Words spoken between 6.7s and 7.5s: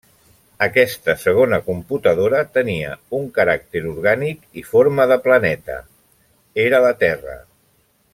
la Terra.